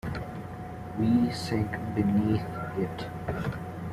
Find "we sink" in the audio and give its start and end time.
0.97-1.69